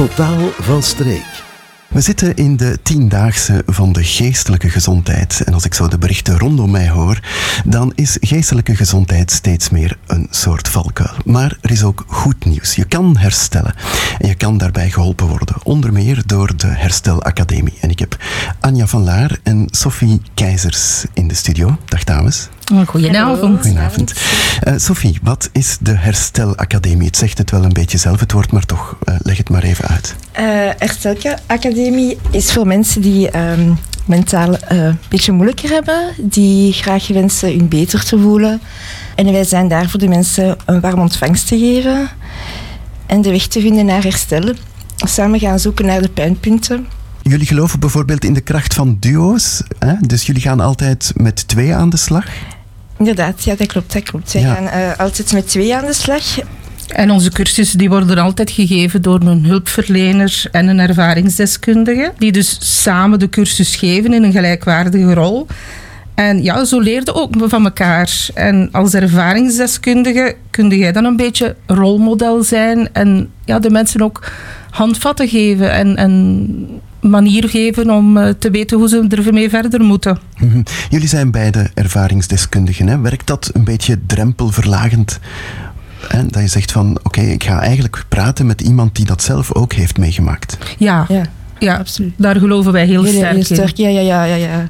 [0.00, 1.42] Totaal van streek.
[1.88, 5.42] We zitten in de tiendaagse van de geestelijke gezondheid.
[5.44, 7.20] En als ik zo de berichten rondom mij hoor,
[7.64, 11.14] dan is geestelijke gezondheid steeds meer een soort valkuil.
[11.24, 12.74] Maar er is ook goed nieuws.
[12.74, 13.74] Je kan herstellen.
[14.18, 15.56] En je kan daarbij geholpen worden.
[15.62, 17.78] Onder meer door de Herstelacademie.
[17.80, 18.16] En ik heb
[18.60, 21.76] Anja van Laar en Sophie Keizers in de studio.
[21.84, 22.48] Dag dames.
[22.86, 23.60] Goedenavond.
[23.60, 24.14] Goedenavond.
[24.68, 27.06] Uh, Sophie, wat is de Herstelacademie?
[27.06, 29.62] Het zegt het wel een beetje zelf, het woord, maar toch, uh, leg het maar
[29.62, 30.16] even uit.
[30.40, 30.44] Uh,
[30.78, 37.68] Herstelacademie is voor mensen die um, mentaal een beetje moeilijker hebben, die graag wensen hun
[37.68, 38.60] beter te voelen.
[39.14, 42.08] En wij zijn daar voor de mensen een warm ontvangst te geven
[43.06, 44.54] en de weg te vinden naar herstel.
[44.96, 46.86] Samen gaan zoeken naar de pijnpunten.
[47.22, 49.94] Jullie geloven bijvoorbeeld in de kracht van duo's, hè?
[50.00, 52.26] dus jullie gaan altijd met twee aan de slag?
[53.00, 53.92] Inderdaad, ja, dat klopt.
[53.92, 54.32] Dat klopt.
[54.32, 54.54] Wij ja.
[54.54, 56.24] gaan uh, altijd met twee aan de slag.
[56.88, 62.82] En onze cursussen die worden altijd gegeven door een hulpverlener en een ervaringsdeskundige, die dus
[62.82, 65.46] samen de cursus geven in een gelijkwaardige rol.
[66.14, 68.28] En ja, zo leerde ook van elkaar.
[68.34, 74.32] En als ervaringsdeskundige kun jij dan een beetje rolmodel zijn en ja, de mensen ook
[74.70, 80.18] handvatten geven en, en manier geven om eh, te weten hoe ze ermee verder moeten.
[80.38, 80.62] Mm -hmm.
[80.90, 82.86] Jullie zijn beide ervaringsdeskundigen.
[82.86, 83.00] Hè?
[83.00, 85.18] Werkt dat een beetje drempelverlagend?
[86.08, 86.26] Hè?
[86.26, 89.54] Dat je zegt van, oké, okay, ik ga eigenlijk praten met iemand die dat zelf
[89.54, 90.58] ook heeft meegemaakt.
[90.78, 91.22] Ja, ja,
[91.58, 92.12] ja absoluut.
[92.16, 93.92] Daar geloven wij heel, heel sterk, heel sterk in.
[93.92, 94.68] Ja, ja, ja, ja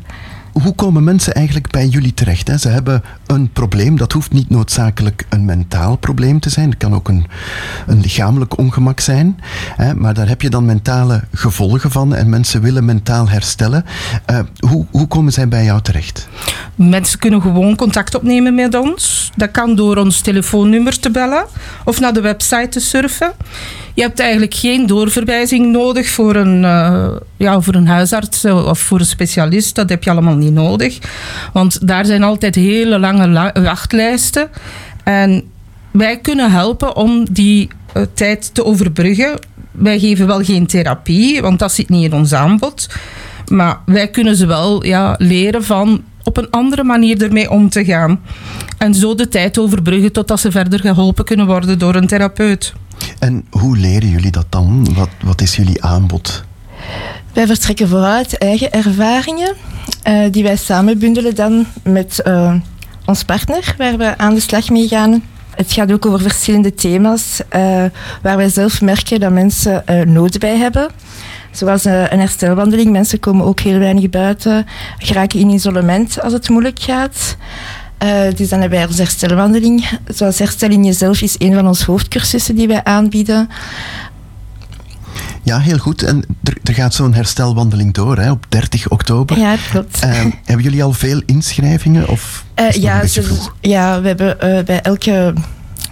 [0.61, 2.49] hoe komen mensen eigenlijk bij jullie terecht?
[2.49, 2.59] Hè?
[2.59, 6.69] Ze hebben een probleem, dat hoeft niet noodzakelijk een mentaal probleem te zijn.
[6.69, 7.27] Het kan ook een,
[7.87, 9.41] een lichamelijk ongemak zijn.
[9.77, 9.95] Hè?
[9.95, 13.85] Maar daar heb je dan mentale gevolgen van en mensen willen mentaal herstellen.
[14.31, 16.29] Uh, hoe, hoe komen zij bij jou terecht?
[16.75, 19.31] Mensen kunnen gewoon contact opnemen met ons.
[19.37, 21.47] Dat kan door ons telefoonnummer te bellen
[21.85, 23.33] of naar de website te surfen.
[23.95, 28.99] Je hebt eigenlijk geen doorverwijzing nodig voor een, uh, ja, voor een huisarts of voor
[28.99, 29.75] een specialist.
[29.75, 30.99] Dat heb je allemaal niet nodig.
[31.53, 34.49] Want daar zijn altijd hele lange la wachtlijsten.
[35.05, 35.43] En
[35.91, 39.39] wij kunnen helpen om die uh, tijd te overbruggen.
[39.71, 42.89] Wij geven wel geen therapie, want dat zit niet in ons aanbod.
[43.49, 47.85] Maar wij kunnen ze wel ja, leren van op een andere manier ermee om te
[47.85, 48.21] gaan.
[48.79, 52.73] En zo de tijd overbruggen totdat ze verder geholpen kunnen worden door een therapeut.
[53.19, 54.95] En hoe leren jullie dat dan?
[54.95, 56.45] Wat, wat is jullie aanbod?
[57.33, 59.55] Wij vertrekken vooruit eigen ervaringen,
[60.09, 62.55] uh, die wij samen bundelen dan met uh,
[63.05, 65.23] ons partner, waar we aan de slag mee gaan.
[65.51, 67.85] Het gaat ook over verschillende thema's, uh,
[68.23, 70.89] waar wij zelf merken dat mensen nood bij hebben.
[71.51, 72.91] Zoals een herstelwandeling.
[72.91, 74.67] Mensen komen ook heel weinig buiten,
[74.99, 77.37] geraken in isolement als het moeilijk gaat.
[78.05, 79.89] Uh, dus dan hebben wij onze herstelwandeling.
[80.09, 83.49] Zoals Herstel in Jezelf is een van onze hoofdcursussen die wij aanbieden.
[85.43, 86.03] Ja, heel goed.
[86.03, 89.39] En er, er gaat zo'n herstelwandeling door hè, op 30 oktober.
[89.39, 90.05] Ja, klopt.
[90.05, 90.11] Uh,
[90.45, 92.09] hebben jullie al veel inschrijvingen?
[92.09, 93.03] Of uh, ja,
[93.61, 95.35] ja, we hebben bij elke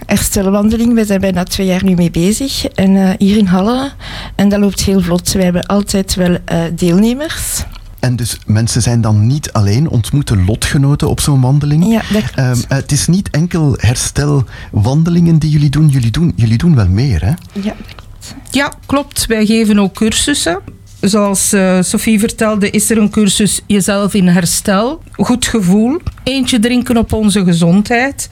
[0.09, 2.65] herstelwandeling, we zijn bijna twee jaar nu mee bezig.
[2.65, 3.91] En hier in Halle.
[4.35, 5.31] En dat loopt heel vlot.
[5.31, 6.37] We hebben altijd wel
[6.73, 7.63] deelnemers.
[7.99, 11.85] En dus mensen zijn dan niet alleen, ontmoeten lotgenoten op zo'n wandeling.
[11.85, 12.57] Ja, dat klopt.
[12.57, 17.21] Um, het is niet enkel herstelwandelingen die jullie doen, jullie doen, jullie doen wel meer,
[17.21, 17.31] hè?
[17.61, 18.35] Ja, dat klopt.
[18.51, 19.25] Ja, klopt.
[19.25, 20.59] Wij geven ook cursussen.
[20.99, 25.01] Zoals uh, Sophie vertelde, is er een cursus Jezelf in Herstel.
[25.11, 26.01] Goed gevoel.
[26.23, 28.29] Eentje drinken op onze gezondheid.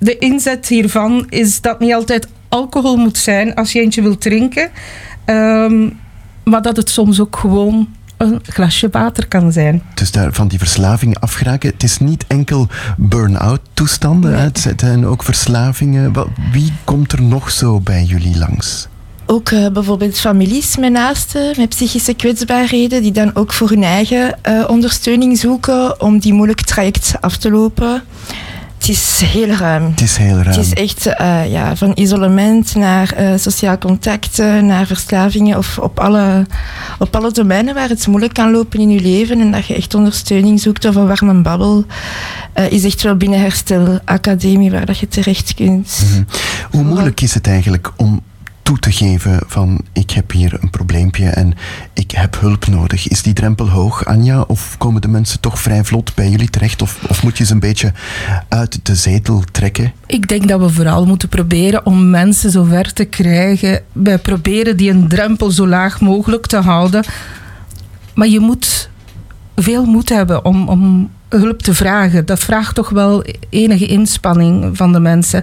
[0.00, 4.70] De inzet hiervan is dat niet altijd alcohol moet zijn als je eentje wilt drinken.
[5.26, 5.98] Um,
[6.44, 9.82] maar dat het soms ook gewoon een glasje water kan zijn.
[9.94, 11.70] Dus daar van die verslavingen afgeraken.
[11.70, 14.40] Het is niet enkel burn-out toestanden, nee.
[14.40, 16.12] het zijn ook verslavingen.
[16.52, 18.88] Wie komt er nog zo bij jullie langs?
[19.26, 24.38] Ook uh, bijvoorbeeld families met naasten, met psychische kwetsbaarheden, die dan ook voor hun eigen
[24.48, 28.02] uh, ondersteuning zoeken om die moeilijke traject af te lopen.
[28.80, 29.90] Het is heel ruim.
[29.90, 30.46] Het is heel ruim.
[30.46, 35.98] Het is echt uh, ja, van isolement naar uh, sociaal contact, naar verslavingen of op
[35.98, 36.46] alle,
[36.98, 39.94] op alle domeinen waar het moeilijk kan lopen in je leven en dat je echt
[39.94, 41.84] ondersteuning zoekt of een warme babbel,
[42.54, 46.00] uh, is echt wel binnen Herstel Academie waar dat je terecht kunt.
[46.04, 46.26] Mm -hmm.
[46.70, 48.22] Hoe moeilijk is het eigenlijk om
[48.62, 51.54] toe te geven van ik heb hier een probleempje en
[51.92, 53.08] ik heb hulp nodig.
[53.08, 54.40] Is die drempel hoog, Anja?
[54.40, 56.82] Of komen de mensen toch vrij vlot bij jullie terecht?
[56.82, 57.92] Of, of moet je ze een beetje
[58.48, 59.92] uit de zetel trekken?
[60.06, 63.82] Ik denk dat we vooral moeten proberen om mensen zover te krijgen.
[63.92, 67.04] Wij proberen die een drempel zo laag mogelijk te houden.
[68.14, 68.90] Maar je moet
[69.56, 72.26] veel moed hebben om, om hulp te vragen.
[72.26, 75.42] Dat vraagt toch wel enige inspanning van de mensen.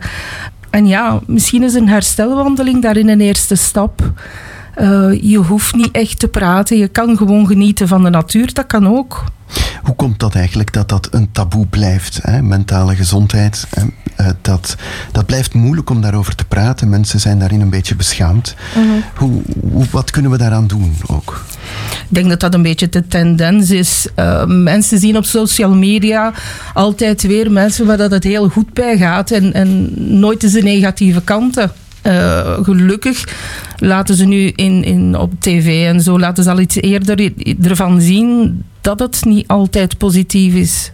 [0.69, 4.11] En ja, misschien is een herstelwandeling daarin een eerste stap.
[4.77, 6.77] Eh, je hoeft niet echt te praten.
[6.77, 8.53] Je kan gewoon genieten van de natuur.
[8.53, 9.23] Dat kan ook.
[9.83, 12.19] Hoe komt dat eigenlijk dat dat een taboe blijft?
[12.21, 12.41] Hè?
[12.41, 14.75] Mentale gezondheid, uh, dat,
[15.11, 16.89] dat blijft moeilijk om daarover te praten.
[16.89, 18.55] Mensen zijn daarin een beetje beschaamd.
[18.75, 18.85] Mhm.
[19.15, 19.41] hoe,
[19.71, 21.45] hoe, wat kunnen we daaraan doen ook?
[21.91, 24.07] Ik denk dat dat een beetje de tendens is.
[24.15, 26.33] Uh, mensen zien op social media
[26.73, 30.61] altijd weer mensen waar dat het heel goed bij gaat en, en nooit eens de
[30.61, 31.71] negatieve kanten.
[32.07, 33.23] Uh, gelukkig
[33.77, 37.31] laten ze nu in, in, op tv en zo laten ze al iets eerder
[37.61, 40.91] ervan zien dat het niet altijd positief is.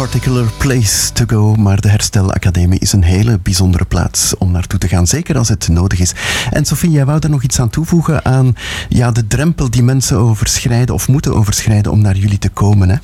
[0.00, 4.88] Particular place to go, maar de Herstelacademie is een hele bijzondere plaats om naartoe te
[4.88, 6.12] gaan, zeker als het nodig is.
[6.50, 8.54] En Sofie, jij wou er nog iets aan toevoegen aan
[8.88, 12.88] ja, de drempel die mensen overschrijden of moeten overschrijden om naar jullie te komen?
[12.88, 12.96] Hè?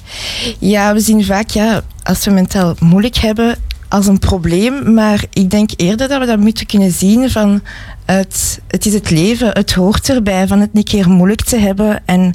[0.58, 3.56] Ja, we zien vaak, ja, als we mentaal moeilijk hebben,
[3.88, 7.60] als een probleem, maar ik denk eerder dat we dat moeten kunnen zien van
[8.04, 12.02] het, het is het leven, het hoort erbij van het niet keer moeilijk te hebben
[12.04, 12.34] en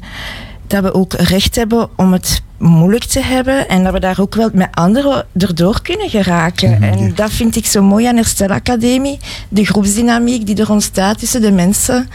[0.72, 4.34] dat we ook recht hebben om het moeilijk te hebben en dat we daar ook
[4.34, 6.82] wel met anderen erdoor kunnen geraken.
[6.82, 9.18] En dat vind ik zo mooi aan Herstel Academie.
[9.48, 12.08] De groepsdynamiek die er ontstaat tussen de mensen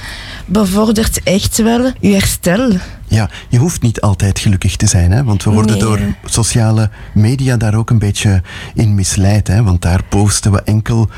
[0.45, 2.71] bevordert echt wel je herstel.
[3.07, 5.24] Ja, je hoeft niet altijd gelukkig te zijn, hè?
[5.24, 8.42] want we worden door sociale media daar ook een beetje
[8.74, 9.48] in misleid.
[9.48, 9.63] Hè?
[9.63, 11.09] Want daar posten we enkel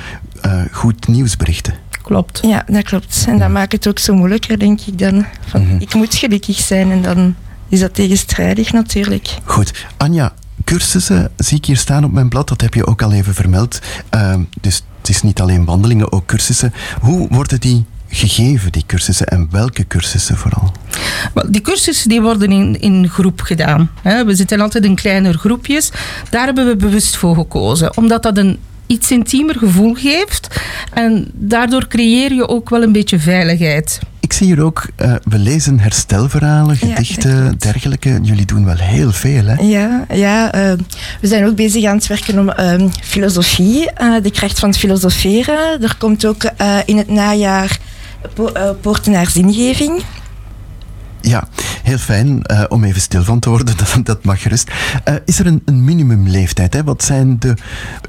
[0.45, 1.74] uh, goed nieuwsberichten.
[2.10, 2.40] Klopt.
[2.42, 3.26] Ja, dat klopt.
[3.28, 5.26] En dat maakt het ook zo moeilijker, denk ik dan.
[5.48, 5.76] Van, mhm.
[5.80, 7.36] Ik moet gelukkig zijn en dan
[7.68, 9.38] is dat tegenstrijdig natuurlijk.
[9.44, 9.86] Goed.
[9.98, 10.34] Anja,
[10.64, 13.80] cursussen zie ik hier staan op mijn blad, dat heb je ook al even vermeld.
[14.16, 16.74] Uh, dus het is niet alleen wandelingen, ook cursussen.
[17.02, 20.72] Hoe worden die gegeven, die cursussen, en welke cursussen vooral?
[21.50, 23.92] Die cursussen die worden in, in groep gedaan.
[24.04, 25.92] We zitten altijd in kleinere groepjes.
[26.30, 30.62] Daar hebben we bewust voor gekozen, omdat dat een iets intiemer gevoel geeft.
[30.94, 34.00] En daardoor creëer je ook wel een beetje veiligheid.
[34.19, 38.19] Ik zie hier ook, uh, we lezen herstelverhalen, gedichten, ja, dergelijke.
[38.21, 39.63] Jullie doen wel heel veel, hè?
[39.63, 40.77] Ja, ja uh,
[41.21, 43.91] we zijn ook bezig aan het werken om uh, filosofie,
[44.21, 45.81] de kracht van het filosoferen.
[45.81, 46.44] Er komt ook
[46.86, 47.80] in het najaar
[48.33, 48.51] po
[48.81, 50.03] Poorten naar zingeving.
[51.21, 51.48] Ja,
[51.83, 54.71] heel fijn uh, om even stil van te worden, dat, dat mag gerust.
[55.07, 56.74] Uh, is er een, een minimumleeftijd?
[56.74, 56.83] Hè?
[56.83, 57.54] Wat zijn de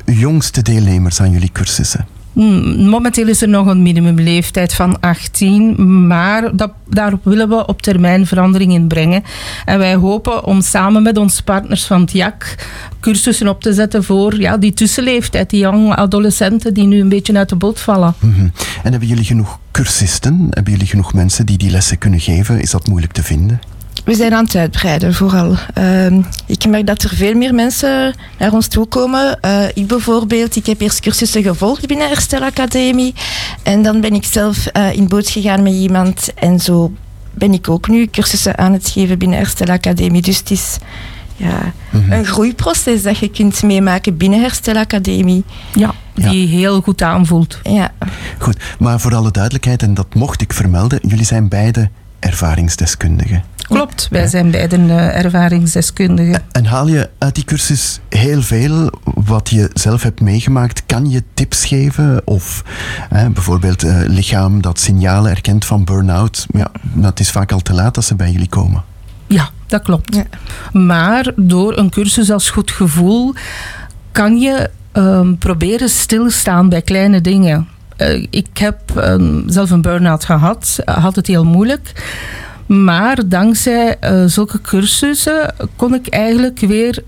[0.04, 2.06] jongste deelnemers aan jullie cursussen?
[2.32, 7.82] Hmm, momenteel is er nog een minimumleeftijd van 18, maar dat, daarop willen we op
[7.82, 9.22] termijn verandering in brengen.
[9.64, 12.54] En wij hopen om samen met onze partners van het JAK
[13.00, 17.36] cursussen op te zetten voor ja, die tussenleeftijd, die jonge adolescenten die nu een beetje
[17.36, 18.14] uit de boot vallen.
[18.18, 18.48] Mhm.
[18.82, 20.46] En hebben jullie genoeg cursisten?
[20.50, 22.60] Hebben jullie genoeg mensen die die lessen kunnen geven?
[22.60, 23.60] Is dat moeilijk te vinden?
[24.04, 25.56] We zijn aan het uitbreiden, vooral.
[25.78, 26.06] Uh,
[26.46, 29.38] ik merk dat er veel meer mensen naar ons toe komen.
[29.44, 33.14] Uh, ik bijvoorbeeld, ik heb eerst cursussen gevolgd binnen Herstel Academie.
[33.62, 36.34] En dan ben ik zelf uh, in boot gegaan met iemand.
[36.34, 36.92] En zo
[37.30, 40.22] ben ik ook nu cursussen aan het geven binnen Herstel Academie.
[40.22, 40.78] Dus het is
[41.36, 42.12] ja, mhm.
[42.12, 45.44] een groeiproces dat je kunt meemaken binnen Herstel Academie.
[45.74, 46.56] Ja, die ja.
[46.56, 47.58] heel goed aanvoelt.
[47.62, 47.92] Ja.
[48.38, 53.44] Goed, maar voor alle duidelijkheid, en dat mocht ik vermelden, jullie zijn beide ervaringsdeskundigen.
[53.70, 56.42] Klopt, wij zijn beiden uh, ervaringsdeskundigen.
[56.52, 60.82] En haal je uit die cursus heel veel wat je zelf hebt meegemaakt?
[60.86, 62.22] Kan je tips geven?
[62.24, 62.64] Of
[63.10, 66.46] bijvoorbeeld uh, lichaam dat signalen herkent van burn-out?
[66.50, 68.82] Ja, dat is vaak al te laat als ze bij jullie komen.
[69.26, 70.14] Ja, dat klopt.
[70.14, 70.24] Ja.
[70.80, 73.34] Maar door een cursus als goed gevoel
[74.12, 77.68] kan je um, proberen stilstaan bij kleine dingen.
[77.98, 81.92] Uh, ik heb um, zelf een burn-out gehad, had het heel moeilijk.
[82.76, 87.02] Maar dankzij uh, zulke cursussen kon ik eigenlijk weer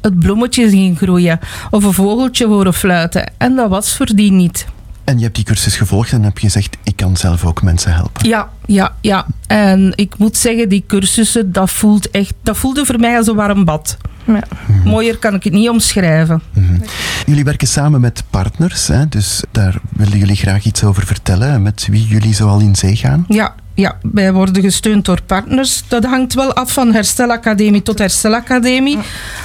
[0.00, 1.38] het bloemetje zien groeien.
[1.70, 3.32] Of een vogeltje horen fluiten.
[3.38, 4.66] En dat was voor die niet.
[5.04, 7.94] En je hebt die cursus gevolgd en heb je gezegd, ik kan zelf ook mensen
[7.94, 8.28] helpen.
[8.28, 9.26] Ja, ja, ja.
[9.46, 13.34] En ik moet zeggen, die cursussen, dat, voelt echt, dat voelde voor mij als een
[13.34, 13.96] warm bad.
[14.24, 14.42] Ja.
[14.66, 14.88] Mhm.
[14.88, 16.42] Mooier kan ik het niet omschrijven.
[16.52, 16.80] Mhm.
[17.26, 19.08] Jullie werken samen met partners, hè?
[19.08, 21.62] dus daar willen jullie graag iets over vertellen.
[21.62, 23.24] Met wie jullie zo al in zee gaan?
[23.28, 25.82] Ja, ja, wij worden gesteund door partners.
[25.88, 28.98] Dat hangt wel af van Herstelacademie tot Herstelacademie.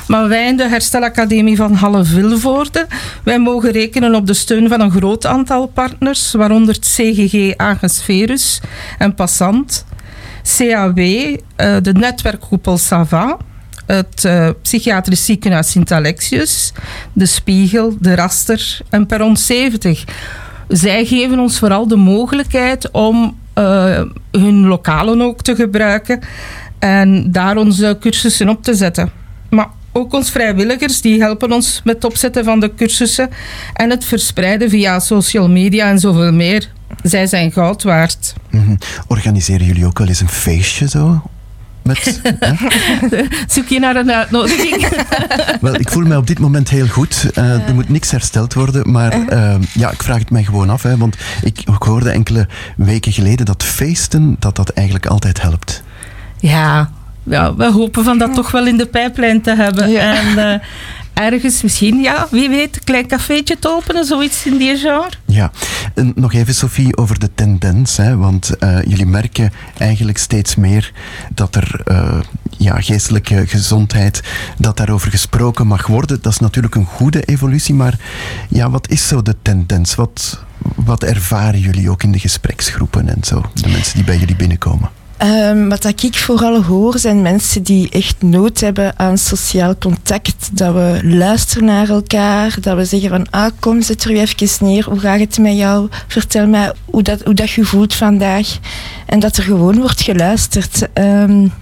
[0.08, 2.88] Maar wij in de Herstelacademie van Halle Vilvoorde,
[3.24, 8.62] wij mogen rekenen op de steun van een groot aantal partners, waaronder het CGG Agesferus
[8.98, 9.86] en Passant,
[10.58, 13.38] CAW, eh, de netwerkkoepel Sava,
[13.86, 16.74] het uh, psychiatrisch ziekenhuis Sint-Alexius,
[17.14, 20.04] de Spiegel, de Raster en Perron 70.
[20.68, 26.20] Zij geven ons vooral de mogelijkheid om uh, hun lokalen ook te gebruiken
[26.80, 29.12] en daar onze cursussen op te zetten.
[29.50, 33.30] Maar ook ons vrijwilligers, die helpen ons met het opzetten van de cursussen
[33.74, 36.72] en het verspreiden via social media en zoveel meer.
[37.04, 38.34] Zij zijn goud waard.
[38.50, 38.76] Mhm.
[39.08, 41.22] Organiseren jullie ook wel eens een feestje zo?
[41.86, 42.22] Met,
[43.54, 44.88] Zoek je naar een uitnodiging?
[45.62, 47.30] Wel, ik voel me op dit moment heel goed.
[47.38, 50.84] Uh, er moet niks hersteld worden, maar uh, ja, ik vraag het mij gewoon af.
[50.84, 55.84] Hè, want ik, ik hoorde enkele weken geleden dat feesten, dat dat eigenlijk altijd helpt.
[56.40, 56.90] Ja,
[57.24, 59.90] ja, we hopen van dat toch wel in de pijplijn te hebben.
[59.90, 60.16] Ja.
[60.16, 60.68] En uh,
[61.16, 65.10] ergens misschien, ja, wie weet, een klein cafeetje te openen, zoiets in die genre.
[65.26, 65.52] Ja,
[66.16, 70.92] nog even Sophie over de tendens, hè, want uh, jullie merken eigenlijk steeds meer
[71.34, 72.20] dat er uh,
[72.58, 74.24] ja, geestelijke gezondheid,
[74.58, 76.22] dat daarover gesproken mag worden.
[76.22, 78.00] Dat is natuurlijk een goede evolutie, maar
[78.50, 79.96] ja, wat is zo de tendens?
[79.96, 80.44] Wat,
[80.76, 85.05] wat ervaren jullie ook in de gespreksgroepen en zo, de mensen die bij jullie binnenkomen?
[85.26, 90.50] Um, wat ik vooral hoor zijn mensen die echt nood hebben aan sociaal contact.
[90.52, 94.66] Dat we luisteren naar elkaar, dat we zeggen van ah kom zet er u even
[94.66, 95.90] neer, hoe gaat het met jou?
[96.08, 98.58] Vertel mij hoe dat, hoe dat je voelt vandaag.
[99.06, 100.88] En dat er gewoon wordt geluisterd.
[100.94, 101.54] Um,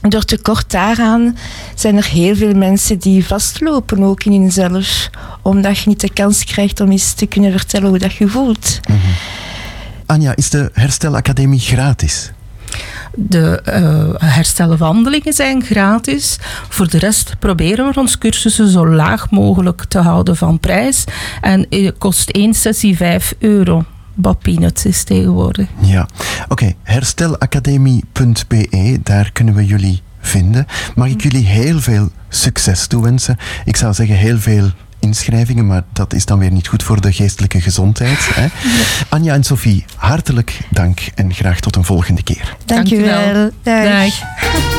[0.00, 1.36] door tekort daaraan
[1.74, 5.10] zijn er heel veel mensen die vastlopen ook in hunzelf.
[5.42, 8.80] Omdat je niet de kans krijgt om eens te kunnen vertellen hoe dat je voelt.
[8.88, 9.00] Mm.
[10.06, 12.30] Anja, is de Herstelacademie gratis?
[13.14, 16.38] De uh, herstelwandelingen zijn gratis.
[16.68, 21.04] Voor de rest proberen we ons cursussen zo laag mogelijk te houden van prijs.
[21.40, 23.84] En het kost één sessie 5 euro.
[24.14, 25.66] Wat peanuts is tegenwoordig.
[25.80, 26.12] Ja, oké.
[26.48, 26.76] Okay.
[26.82, 30.66] Herstelacademie.be, daar kunnen we jullie vinden.
[30.94, 33.36] Mag ik jullie heel veel succes toewensen?
[33.64, 37.12] Ik zou zeggen heel veel inschrijvingen, maar dat is dan weer niet goed voor de
[37.12, 38.18] geestelijke gezondheid.
[38.34, 38.46] Hè?
[39.08, 42.56] Anja en Sophie, hartelijk dank en graag tot een volgende keer.
[42.64, 43.50] Dank, dank u wel.
[43.62, 43.84] Dag.
[43.84, 44.69] Dag.